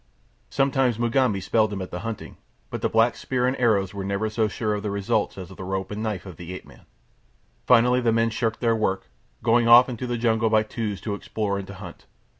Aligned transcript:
Sometimes 0.49 0.97
Mugambi 0.97 1.39
spelled 1.39 1.71
him 1.71 1.79
at 1.79 1.91
the 1.91 1.99
hunting; 1.99 2.37
but 2.71 2.81
the 2.81 2.89
black's 2.89 3.19
spear 3.19 3.45
and 3.45 3.55
arrows 3.59 3.93
were 3.93 4.03
never 4.03 4.31
so 4.31 4.47
sure 4.47 4.73
of 4.73 4.83
results 4.83 5.37
as 5.37 5.49
the 5.49 5.63
rope 5.63 5.91
and 5.91 6.01
knife 6.01 6.25
of 6.25 6.37
the 6.37 6.55
ape 6.55 6.65
man. 6.65 6.87
Finally 7.67 8.01
the 8.01 8.11
men 8.11 8.31
shirked 8.31 8.61
their 8.61 8.75
work, 8.75 9.11
going 9.43 9.67
off 9.67 9.89
into 9.89 10.07
the 10.07 10.17
jungle 10.17 10.49
by 10.49 10.63
twos 10.63 11.01
to 11.01 11.13
explore 11.13 11.59
and 11.59 11.67
to 11.67 11.75
hunt. 11.75 12.07